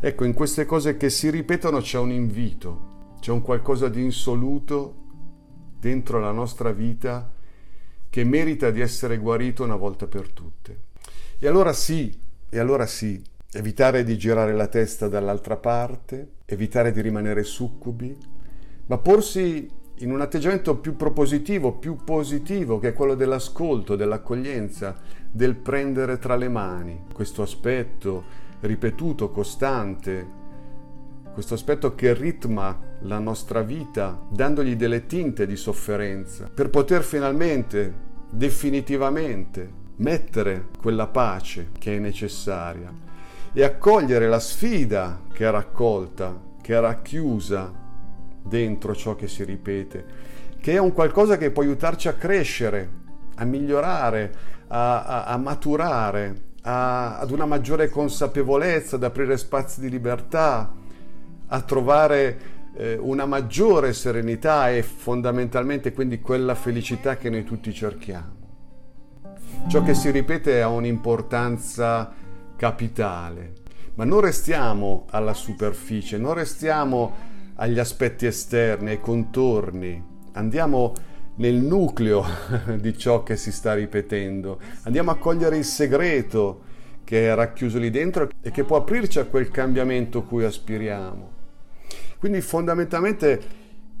Ecco, 0.00 0.24
in 0.24 0.32
queste 0.32 0.64
cose 0.64 0.96
che 0.96 1.10
si 1.10 1.28
ripetono 1.28 1.80
c'è 1.80 1.98
un 1.98 2.12
invito, 2.12 3.16
c'è 3.20 3.30
un 3.30 3.42
qualcosa 3.42 3.90
di 3.90 4.02
insoluto 4.02 4.94
dentro 5.78 6.20
la 6.20 6.32
nostra 6.32 6.72
vita 6.72 7.30
che 8.08 8.24
merita 8.24 8.70
di 8.70 8.80
essere 8.80 9.18
guarito 9.18 9.64
una 9.64 9.76
volta 9.76 10.06
per 10.06 10.30
tutte. 10.30 10.84
E 11.38 11.46
allora 11.46 11.74
sì, 11.74 12.18
e 12.48 12.58
allora 12.58 12.86
sì, 12.86 13.22
evitare 13.52 14.04
di 14.04 14.18
girare 14.18 14.52
la 14.52 14.66
testa 14.66 15.08
dall'altra 15.08 15.56
parte, 15.56 16.32
evitare 16.44 16.92
di 16.92 17.00
rimanere 17.00 17.44
succubi, 17.44 18.14
ma 18.86 18.98
porsi 18.98 19.66
in 20.00 20.12
un 20.12 20.20
atteggiamento 20.20 20.76
più 20.76 20.96
propositivo, 20.96 21.72
più 21.72 21.96
positivo, 21.96 22.78
che 22.78 22.88
è 22.88 22.92
quello 22.92 23.14
dell'ascolto, 23.14 23.96
dell'accoglienza, 23.96 24.96
del 25.30 25.56
prendere 25.56 26.18
tra 26.18 26.36
le 26.36 26.48
mani 26.48 27.04
questo 27.12 27.42
aspetto 27.42 28.46
ripetuto, 28.60 29.30
costante, 29.30 30.36
questo 31.32 31.54
aspetto 31.54 31.94
che 31.94 32.12
ritma 32.12 32.78
la 33.00 33.18
nostra 33.18 33.62
vita, 33.62 34.26
dandogli 34.30 34.76
delle 34.76 35.06
tinte 35.06 35.46
di 35.46 35.56
sofferenza, 35.56 36.50
per 36.52 36.68
poter 36.68 37.02
finalmente, 37.02 37.94
definitivamente, 38.30 39.86
mettere 39.96 40.66
quella 40.80 41.06
pace 41.06 41.70
che 41.78 41.96
è 41.96 41.98
necessaria 41.98 43.07
e 43.58 43.64
accogliere 43.64 44.28
la 44.28 44.38
sfida 44.38 45.22
che 45.32 45.44
è 45.44 45.50
raccolta, 45.50 46.32
che 46.62 46.76
è 46.76 46.78
racchiusa 46.78 47.72
dentro 48.40 48.94
ciò 48.94 49.16
che 49.16 49.26
si 49.26 49.42
ripete, 49.42 50.04
che 50.60 50.74
è 50.74 50.78
un 50.78 50.92
qualcosa 50.92 51.36
che 51.36 51.50
può 51.50 51.64
aiutarci 51.64 52.06
a 52.06 52.12
crescere, 52.12 52.88
a 53.34 53.44
migliorare, 53.44 54.32
a, 54.68 55.02
a, 55.02 55.24
a 55.24 55.36
maturare, 55.38 56.42
a, 56.62 57.18
ad 57.18 57.32
una 57.32 57.46
maggiore 57.46 57.88
consapevolezza, 57.88 58.94
ad 58.94 59.02
aprire 59.02 59.36
spazi 59.36 59.80
di 59.80 59.90
libertà, 59.90 60.72
a 61.48 61.60
trovare 61.62 62.38
eh, 62.76 62.96
una 63.00 63.26
maggiore 63.26 63.92
serenità 63.92 64.70
e 64.70 64.84
fondamentalmente 64.84 65.92
quindi 65.92 66.20
quella 66.20 66.54
felicità 66.54 67.16
che 67.16 67.28
noi 67.28 67.42
tutti 67.42 67.74
cerchiamo. 67.74 68.36
Ciò 69.66 69.82
che 69.82 69.94
si 69.94 70.12
ripete 70.12 70.62
ha 70.62 70.68
un'importanza 70.68 72.26
capitale, 72.58 73.52
ma 73.94 74.04
non 74.04 74.20
restiamo 74.20 75.06
alla 75.10 75.32
superficie, 75.32 76.18
non 76.18 76.34
restiamo 76.34 77.14
agli 77.54 77.78
aspetti 77.78 78.26
esterni, 78.26 78.90
ai 78.90 79.00
contorni, 79.00 80.04
andiamo 80.32 80.92
nel 81.36 81.54
nucleo 81.54 82.24
di 82.78 82.98
ciò 82.98 83.22
che 83.22 83.36
si 83.36 83.52
sta 83.52 83.74
ripetendo. 83.74 84.60
Andiamo 84.82 85.12
a 85.12 85.16
cogliere 85.16 85.56
il 85.56 85.64
segreto 85.64 86.66
che 87.04 87.30
è 87.30 87.34
racchiuso 87.34 87.78
lì 87.78 87.90
dentro 87.90 88.28
e 88.42 88.50
che 88.50 88.64
può 88.64 88.76
aprirci 88.76 89.20
a 89.20 89.24
quel 89.24 89.50
cambiamento 89.50 90.24
cui 90.24 90.44
aspiriamo. 90.44 91.36
Quindi 92.18 92.40
fondamentalmente 92.40 93.40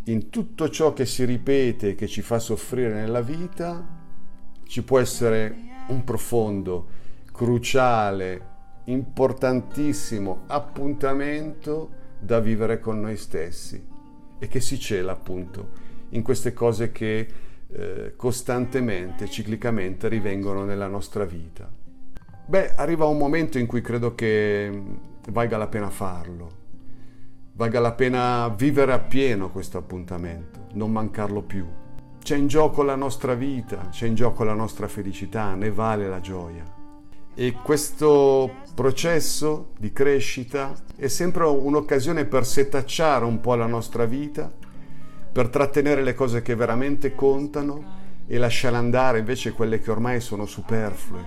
in 0.04 0.30
tutto 0.30 0.68
ciò 0.68 0.92
che 0.92 1.06
si 1.06 1.24
ripete, 1.24 1.94
che 1.94 2.08
ci 2.08 2.22
fa 2.22 2.40
soffrire 2.40 2.92
nella 2.92 3.20
vita, 3.20 3.86
ci 4.64 4.82
può 4.82 4.98
essere 4.98 5.56
un 5.88 6.02
profondo, 6.04 6.86
cruciale, 7.38 8.56
importantissimo 8.86 10.42
appuntamento 10.48 11.90
da 12.18 12.40
vivere 12.40 12.80
con 12.80 12.98
noi 12.98 13.16
stessi 13.16 13.80
e 14.40 14.48
che 14.48 14.58
si 14.58 14.76
cela 14.76 15.12
appunto 15.12 15.86
in 16.10 16.22
queste 16.22 16.52
cose 16.52 16.90
che 16.90 17.28
eh, 17.70 18.14
costantemente, 18.16 19.28
ciclicamente 19.28 20.08
rivengono 20.08 20.64
nella 20.64 20.88
nostra 20.88 21.24
vita. 21.24 21.70
Beh, 22.44 22.74
arriva 22.74 23.06
un 23.06 23.18
momento 23.18 23.58
in 23.58 23.66
cui 23.66 23.82
credo 23.82 24.16
che 24.16 24.68
mm, 24.72 24.94
valga 25.28 25.58
la 25.58 25.68
pena 25.68 25.90
farlo, 25.90 26.48
valga 27.52 27.78
la 27.78 27.92
pena 27.92 28.48
vivere 28.48 28.92
appieno 28.92 29.52
questo 29.52 29.78
appuntamento, 29.78 30.66
non 30.72 30.90
mancarlo 30.90 31.42
più. 31.42 31.64
C'è 32.20 32.36
in 32.36 32.48
gioco 32.48 32.82
la 32.82 32.96
nostra 32.96 33.34
vita, 33.34 33.90
c'è 33.90 34.08
in 34.08 34.16
gioco 34.16 34.42
la 34.42 34.54
nostra 34.54 34.88
felicità, 34.88 35.54
ne 35.54 35.70
vale 35.70 36.08
la 36.08 36.20
gioia. 36.20 36.77
E 37.40 37.52
questo 37.62 38.50
processo 38.74 39.68
di 39.78 39.92
crescita 39.92 40.74
è 40.96 41.06
sempre 41.06 41.44
un'occasione 41.44 42.24
per 42.24 42.44
setacciare 42.44 43.24
un 43.24 43.40
po' 43.40 43.54
la 43.54 43.66
nostra 43.66 44.06
vita 44.06 44.52
per 45.30 45.48
trattenere 45.48 46.02
le 46.02 46.14
cose 46.14 46.42
che 46.42 46.56
veramente 46.56 47.14
contano 47.14 48.24
e 48.26 48.38
lasciare 48.38 48.74
andare 48.74 49.20
invece 49.20 49.52
quelle 49.52 49.78
che 49.78 49.92
ormai 49.92 50.18
sono 50.20 50.46
superflue, 50.46 51.24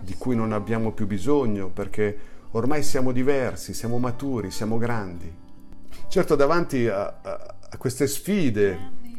di 0.00 0.14
cui 0.16 0.34
non 0.34 0.52
abbiamo 0.52 0.92
più 0.92 1.06
bisogno 1.06 1.68
perché 1.68 2.16
ormai 2.52 2.82
siamo 2.82 3.12
diversi, 3.12 3.74
siamo 3.74 3.98
maturi, 3.98 4.50
siamo 4.50 4.78
grandi. 4.78 5.30
Certo, 6.08 6.34
davanti 6.34 6.88
a, 6.88 7.18
a, 7.20 7.56
a 7.68 7.76
queste 7.76 8.06
sfide 8.06 8.78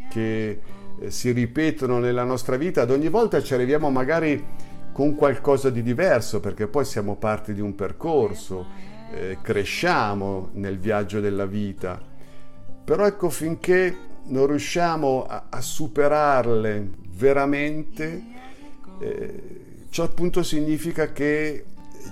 che 0.09 0.59
eh, 0.99 1.11
si 1.11 1.31
ripetono 1.31 1.99
nella 1.99 2.23
nostra 2.23 2.55
vita, 2.55 2.81
ad 2.81 2.89
ogni 2.89 3.09
volta 3.09 3.39
ci 3.43 3.53
arriviamo 3.53 3.91
magari 3.91 4.71
con 4.93 5.15
qualcosa 5.15 5.69
di 5.69 5.81
diverso, 5.81 6.39
perché 6.39 6.67
poi 6.67 6.85
siamo 6.85 7.15
parte 7.15 7.53
di 7.53 7.59
un 7.59 7.75
percorso, 7.75 8.65
eh, 9.11 9.39
cresciamo 9.41 10.49
nel 10.53 10.77
viaggio 10.79 11.19
della 11.19 11.45
vita. 11.45 11.99
Però 12.85 13.05
ecco, 13.05 13.29
finché 13.29 13.95
non 14.25 14.47
riusciamo 14.47 15.25
a, 15.25 15.45
a 15.49 15.61
superarle 15.61 16.89
veramente, 17.15 18.23
eh, 18.99 19.85
ciò 19.89 20.03
appunto 20.03 20.43
significa 20.43 21.11
che 21.11 21.65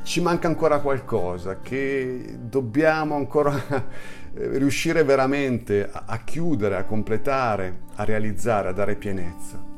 ci 0.04 0.22
manca 0.22 0.48
ancora 0.48 0.80
qualcosa, 0.80 1.60
che 1.60 2.38
dobbiamo 2.40 3.16
ancora 3.16 3.54
riuscire 4.34 5.04
veramente 5.04 5.88
a, 5.90 6.04
a 6.08 6.24
chiudere, 6.24 6.78
a 6.78 6.86
completare, 6.86 7.82
a 7.96 8.04
realizzare, 8.04 8.70
a 8.70 8.74
dare 8.74 8.96
pienezza. 8.96 9.71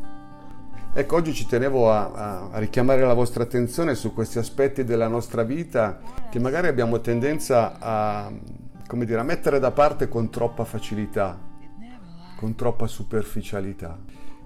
Ecco, 0.95 1.15
oggi 1.15 1.33
ci 1.33 1.47
tenevo 1.47 1.91
a, 1.91 2.50
a, 2.51 2.59
richiamare 2.59 3.01
la 3.01 3.13
vostra 3.13 3.43
attenzione 3.43 3.95
su 3.95 4.13
questi 4.13 4.38
aspetti 4.38 4.83
della 4.83 5.07
nostra 5.07 5.43
vita 5.43 6.00
che 6.29 6.39
magari 6.39 6.67
abbiamo 6.67 7.01
tendenza 7.01 7.79
a, 7.79 8.31
dire, 8.88 9.19
a 9.19 9.23
mettere 9.23 9.59
da 9.59 9.71
parte 9.71 10.07
con 10.07 10.29
troppa 10.29 10.63
facilità 10.65 11.51
con 12.43 12.55
troppa 12.55 12.88
superficialità, 12.88 13.97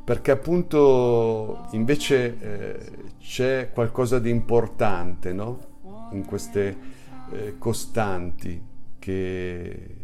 perché 0.03 0.29
appunto 0.29 1.67
invece 1.71 2.39
eh, 2.39 2.91
c'è 3.19 3.71
qualcosa 3.73 4.19
di 4.19 4.29
importante 4.29 5.33
no? 5.33 6.09
in 6.11 6.23
queste 6.23 6.77
eh, 7.31 7.55
costanti 7.57 8.63
che 8.99 9.95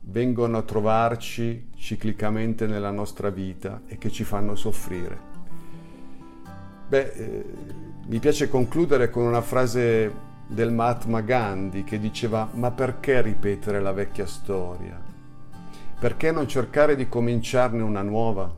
vengono 0.00 0.58
a 0.58 0.62
trovarci 0.62 1.68
ciclicamente 1.76 2.66
nella 2.66 2.90
nostra 2.90 3.30
vita 3.30 3.82
e 3.86 3.96
che 3.96 4.10
ci 4.10 4.24
fanno 4.24 4.56
soffrire. 4.56 5.33
Beh, 6.86 7.12
eh, 7.12 7.44
mi 8.06 8.18
piace 8.18 8.48
concludere 8.48 9.08
con 9.08 9.24
una 9.24 9.40
frase 9.40 10.32
del 10.46 10.70
Mahatma 10.70 11.22
Gandhi 11.22 11.84
che 11.84 11.98
diceva 11.98 12.48
ma 12.52 12.70
perché 12.70 13.22
ripetere 13.22 13.80
la 13.80 13.92
vecchia 13.92 14.26
storia? 14.26 15.00
Perché 15.98 16.30
non 16.30 16.46
cercare 16.46 16.96
di 16.96 17.08
cominciarne 17.08 17.82
una 17.82 18.02
nuova? 18.02 18.54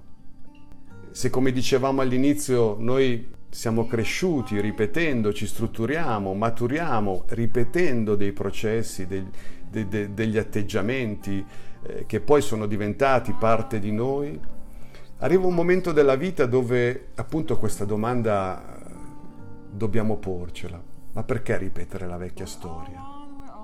Se 1.13 1.31
come 1.31 1.53
dicevamo 1.53 2.01
all'inizio 2.01 2.77
noi 2.79 3.35
siamo 3.49 3.87
cresciuti 3.87 4.61
ripetendo, 4.61 5.33
ci 5.33 5.47
strutturiamo, 5.47 6.35
maturiamo, 6.35 7.25
ripetendo 7.29 8.17
dei 8.17 8.33
processi, 8.33 9.07
dei, 9.07 9.25
de, 9.71 9.89
de, 9.89 10.13
degli 10.13 10.37
atteggiamenti 10.37 11.45
eh, 11.83 12.05
che 12.07 12.21
poi 12.21 12.43
sono 12.43 12.67
diventati 12.67 13.33
parte 13.33 13.79
di 13.79 13.93
noi, 13.93 14.39
arriva 15.19 15.47
un 15.47 15.55
momento 15.55 15.93
della 15.93 16.17
vita 16.17 16.47
dove 16.47 17.09
appunto 17.15 17.57
questa 17.57 17.85
domanda 17.85 18.61
eh, 18.61 18.91
dobbiamo 19.71 20.17
porcela. 20.17 20.81
Ma 21.13 21.23
perché 21.23 21.57
ripetere 21.57 22.07
la 22.07 22.19
vecchia 22.19 22.45
storia? 22.45 23.01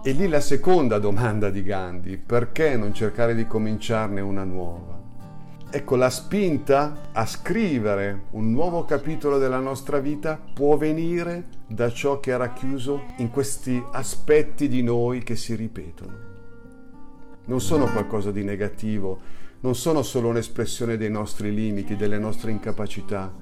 E 0.03 0.13
lì 0.13 0.27
la 0.27 0.41
seconda 0.41 0.99
domanda 0.99 1.51
di 1.51 1.63
Gandhi, 1.63 2.17
perché 2.17 2.77
non 2.77 2.95
cercare 2.95 3.35
di 3.35 3.47
cominciarne 3.47 4.21
una 4.21 4.43
nuova? 4.43 5.01
Ecco, 5.75 5.97
la 5.97 6.11
spinta 6.11 7.11
a 7.13 7.25
scrivere 7.25 8.25
un 8.31 8.51
nuovo 8.51 8.85
capitolo 8.85 9.39
della 9.39 9.59
nostra 9.59 10.01
vita 10.01 10.39
può 10.53 10.77
venire 10.77 11.45
da 11.67 11.91
ciò 11.91 12.21
che 12.21 12.33
è 12.33 12.37
racchiuso 12.37 13.05
in 13.19 13.31
questi 13.31 13.83
aspetti 13.93 14.69
di 14.69 14.83
noi 14.83 15.23
che 15.23 15.37
si 15.37 15.55
ripetono. 15.55 16.13
Non 17.45 17.61
sono 17.61 17.87
qualcosa 17.87 18.31
di 18.31 18.45
negativo, 18.45 19.21
non 19.63 19.75
sono 19.75 20.03
solo 20.03 20.29
un'espressione 20.29 20.97
dei 20.97 21.11
nostri 21.11 21.55
limiti, 21.55 21.97
delle 21.97 22.19
nostre 22.19 22.51
incapacità, 22.51 23.33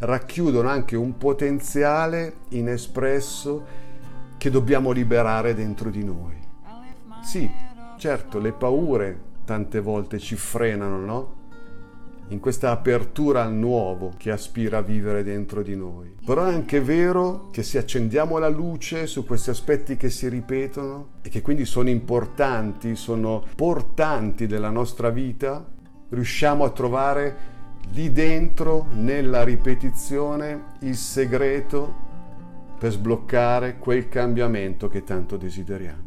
racchiudono 0.00 0.68
anche 0.68 0.96
un 0.96 1.16
potenziale 1.16 2.34
inespresso 2.50 3.86
che 4.38 4.50
dobbiamo 4.50 4.90
liberare 4.90 5.54
dentro 5.54 5.90
di 5.90 6.04
noi. 6.04 6.36
Sì, 7.22 7.50
certo, 7.98 8.38
le 8.38 8.52
paure 8.52 9.20
tante 9.44 9.80
volte 9.80 10.18
ci 10.18 10.36
frenano, 10.36 10.98
no? 10.98 11.37
In 12.28 12.40
questa 12.40 12.70
apertura 12.70 13.42
al 13.42 13.52
nuovo 13.52 14.12
che 14.16 14.30
aspira 14.30 14.78
a 14.78 14.82
vivere 14.82 15.22
dentro 15.22 15.62
di 15.62 15.74
noi. 15.74 16.14
Però 16.24 16.44
è 16.44 16.52
anche 16.52 16.80
vero 16.80 17.48
che 17.50 17.62
se 17.62 17.78
accendiamo 17.78 18.38
la 18.38 18.48
luce 18.48 19.06
su 19.06 19.24
questi 19.24 19.50
aspetti 19.50 19.96
che 19.96 20.10
si 20.10 20.28
ripetono 20.28 21.08
e 21.22 21.28
che 21.30 21.40
quindi 21.40 21.64
sono 21.64 21.88
importanti, 21.88 22.96
sono 22.96 23.44
portanti 23.54 24.46
della 24.46 24.70
nostra 24.70 25.10
vita, 25.10 25.66
riusciamo 26.10 26.64
a 26.64 26.70
trovare 26.70 27.36
lì 27.92 28.12
dentro, 28.12 28.86
nella 28.92 29.42
ripetizione, 29.44 30.74
il 30.80 30.96
segreto 30.96 32.06
per 32.78 32.92
sbloccare 32.92 33.78
quel 33.78 34.08
cambiamento 34.08 34.88
che 34.88 35.02
tanto 35.02 35.36
desideriamo. 35.36 36.06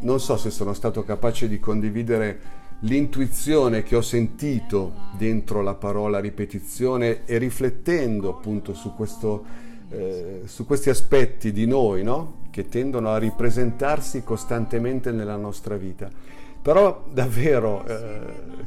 Non 0.00 0.18
so 0.18 0.38
se 0.38 0.48
sono 0.50 0.72
stato 0.72 1.04
capace 1.04 1.46
di 1.46 1.60
condividere 1.60 2.40
l'intuizione 2.80 3.82
che 3.82 3.96
ho 3.96 4.00
sentito 4.00 5.08
dentro 5.16 5.60
la 5.62 5.74
parola 5.74 6.18
ripetizione 6.18 7.24
e 7.26 7.38
riflettendo 7.38 8.30
appunto 8.30 8.72
su, 8.72 8.94
questo, 8.94 9.44
eh, 9.90 10.42
su 10.44 10.64
questi 10.64 10.88
aspetti 10.88 11.52
di 11.52 11.66
noi 11.66 12.02
no? 12.02 12.38
che 12.50 12.68
tendono 12.68 13.10
a 13.10 13.18
ripresentarsi 13.18 14.22
costantemente 14.22 15.10
nella 15.10 15.36
nostra 15.36 15.76
vita. 15.76 16.08
Però 16.62 17.06
davvero 17.10 17.86
eh, 17.86 18.20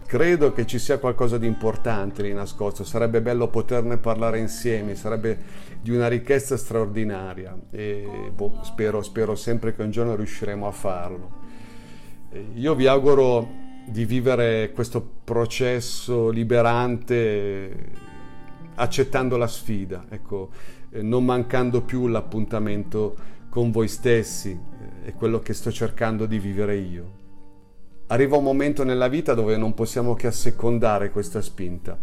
credo 0.08 0.52
che 0.52 0.66
ci 0.66 0.80
sia 0.80 0.98
qualcosa 0.98 1.38
di 1.38 1.46
importante 1.46 2.24
lì 2.24 2.34
nascosto, 2.34 2.84
sarebbe 2.84 3.22
bello 3.22 3.50
poterne 3.50 3.98
parlare 3.98 4.40
insieme, 4.40 4.96
sarebbe 4.96 5.38
di 5.80 5.92
una 5.92 6.08
ricchezza 6.08 6.58
straordinaria 6.58 7.56
e 7.70 8.32
boh, 8.34 8.62
spero, 8.64 9.04
spero 9.04 9.36
sempre 9.36 9.76
che 9.76 9.84
un 9.84 9.92
giorno 9.92 10.16
riusciremo 10.16 10.66
a 10.66 10.72
farlo. 10.72 11.42
Io 12.56 12.74
vi 12.74 12.88
auguro 12.88 13.63
di 13.86 14.06
vivere 14.06 14.72
questo 14.72 15.06
processo 15.24 16.30
liberante 16.30 18.12
accettando 18.76 19.38
la 19.38 19.48
sfida, 19.48 20.06
ecco, 20.10 20.50
eh, 20.90 21.02
non 21.02 21.26
mancando 21.26 21.82
più 21.82 22.08
l'appuntamento 22.08 23.16
con 23.50 23.72
voi 23.72 23.88
stessi, 23.88 24.52
eh, 24.52 25.10
è 25.10 25.14
quello 25.14 25.40
che 25.40 25.54
sto 25.54 25.72
cercando 25.72 26.26
di 26.26 26.40
vivere 26.40 26.76
io. 26.76 27.22
Arriva 28.08 28.38
un 28.38 28.44
momento 28.44 28.84
nella 28.84 29.08
vita 29.08 29.34
dove 29.34 29.58
non 29.58 29.74
possiamo 29.74 30.14
che 30.14 30.28
assecondare 30.28 31.12
questa 31.12 31.42
spinta, 31.42 31.98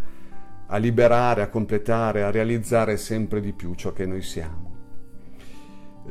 a 0.67 0.77
liberare, 0.77 1.43
a 1.43 1.49
completare, 1.49 2.23
a 2.23 2.31
realizzare 2.31 2.97
sempre 2.97 3.41
di 3.41 3.53
più 3.53 3.75
ciò 3.75 3.93
che 3.93 4.07
noi 4.07 4.23
siamo. 4.23 4.70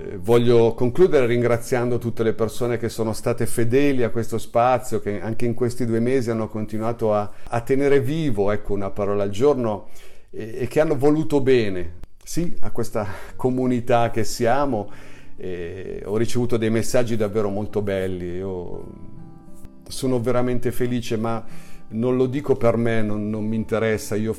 Eh, 0.01 0.17
voglio 0.17 0.73
concludere 0.75 1.25
ringraziando 1.25 1.97
tutte 1.97 2.23
le 2.23 2.31
persone 2.31 2.77
che 2.77 2.87
sono 2.87 3.11
state 3.11 3.45
fedeli 3.45 4.03
a 4.03 4.11
questo 4.11 4.37
spazio, 4.37 5.01
che 5.01 5.19
anche 5.19 5.45
in 5.45 5.53
questi 5.53 5.85
due 5.85 5.99
mesi 5.99 6.29
hanno 6.29 6.47
continuato 6.47 7.13
a, 7.13 7.29
a 7.43 7.59
tenere 7.59 7.99
vivo 7.99 8.51
ecco, 8.51 8.71
una 8.71 8.91
parola 8.91 9.23
al 9.23 9.29
giorno 9.29 9.89
e, 10.29 10.59
e, 10.59 10.67
che 10.67 10.79
hanno 10.79 10.95
voluto 10.95 11.41
bene, 11.41 11.95
sì, 12.23 12.55
a 12.61 12.71
questa 12.71 13.05
comunità 13.35 14.09
che 14.09 14.23
siamo. 14.23 14.89
E 15.35 16.01
ho 16.05 16.15
ricevuto 16.15 16.55
dei 16.55 16.69
messaggi 16.69 17.17
davvero 17.17 17.49
molto 17.49 17.81
belli, 17.81 18.35
io 18.35 18.85
sono 19.87 20.21
veramente 20.21 20.71
felice, 20.71 21.17
ma 21.17 21.43
non 21.89 22.15
lo 22.15 22.25
dico 22.27 22.55
per 22.55 22.77
me, 22.77 23.01
non, 23.01 23.29
non 23.29 23.45
mi 23.45 23.55
interessa, 23.55 24.15
io 24.15 24.33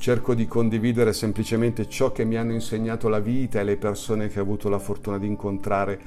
cerco 0.00 0.34
di 0.34 0.46
condividere 0.46 1.12
semplicemente 1.12 1.86
ciò 1.86 2.10
che 2.10 2.24
mi 2.24 2.36
hanno 2.36 2.54
insegnato 2.54 3.08
la 3.08 3.20
vita 3.20 3.60
e 3.60 3.64
le 3.64 3.76
persone 3.76 4.28
che 4.28 4.40
ho 4.40 4.42
avuto 4.42 4.70
la 4.70 4.78
fortuna 4.78 5.18
di 5.18 5.26
incontrare. 5.26 6.00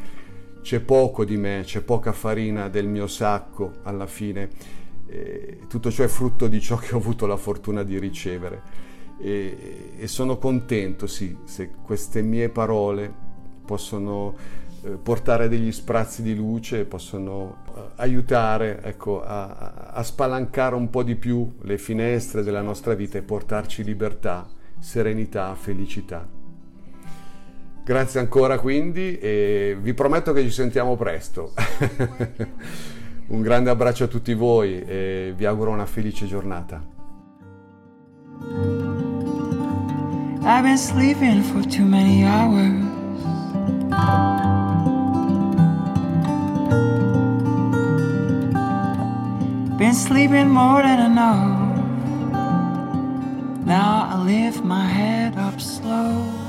C'è 0.64 0.80
poco 0.80 1.24
di 1.24 1.38
me, 1.38 1.62
c'è 1.64 1.82
poca 1.82 2.12
farina 2.12 2.70
del 2.70 2.88
mio 2.88 3.06
sacco 3.06 3.74
alla 3.84 4.08
fine. 4.08 4.50
E 5.06 5.60
tutto 5.68 5.92
ciò 5.92 6.04
è 6.04 6.08
frutto 6.08 6.48
di 6.48 6.60
ciò 6.60 6.76
che 6.78 6.96
ho 6.96 6.98
avuto 6.98 7.28
la 7.28 7.38
fortuna 7.38 7.84
di 7.84 8.00
ricevere. 8.00 8.62
E, 9.20 9.92
e 9.96 10.08
sono 10.08 10.40
contento, 10.40 11.06
sì, 11.06 11.38
se 11.44 11.70
queste 11.84 12.24
mie 12.24 12.50
parole 12.50 13.14
possono 13.64 14.36
portare 15.02 15.48
degli 15.48 15.72
sprazzi 15.72 16.22
di 16.22 16.36
luce, 16.36 16.86
possono 16.86 17.64
eh, 17.68 17.82
aiutare 17.98 18.82
ecco, 18.84 19.24
a, 19.24 19.92
a 19.92 20.04
spalancare 20.04 20.76
un 20.76 20.90
po' 20.90 21.04
di 21.04 21.16
più 21.16 21.56
le 21.62 21.78
finestre 21.78 22.44
della 22.44 22.62
nostra 22.62 22.94
vita 22.94 23.18
e 23.18 23.22
portarci 23.22 23.84
libertà, 23.84 24.48
serenità, 24.80 25.54
felicità. 25.56 26.28
Grazie 27.86 28.22
ancora 28.22 28.60
quindi 28.60 29.18
e 29.18 29.78
vi 29.80 29.94
prometto 29.94 30.32
che 30.32 30.42
ci 30.44 30.52
sentiamo 30.52 30.96
presto. 30.96 31.54
un 33.28 33.42
grande 33.42 33.70
abbraccio 33.70 34.06
a 34.06 34.08
tutti 34.08 34.34
voi 34.34 34.82
e 34.82 35.34
vi 35.36 35.46
auguro 35.46 35.72
una 35.72 35.86
felice 35.86 36.26
giornata. 36.26 36.92
I've 40.46 40.64
been 40.64 40.78
sleeping 40.78 41.42
for 41.42 41.66
too 41.66 41.86
many 41.86 42.24
hours. 42.26 42.94
Been 49.94 50.00
sleeping 50.00 50.50
more 50.50 50.82
than 50.82 51.12
enough. 51.12 51.78
Now 53.64 54.10
I 54.12 54.24
lift 54.24 54.64
my 54.64 54.88
head 54.88 55.38
up 55.38 55.62
slow. 55.62 56.43